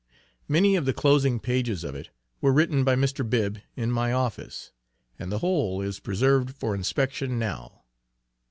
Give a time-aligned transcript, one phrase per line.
[0.47, 2.09] Many of the closing pages of it
[2.41, 3.23] were written by Mr.
[3.23, 4.71] Bibb in my office.
[5.19, 7.83] And the whole is preserved for inspection now.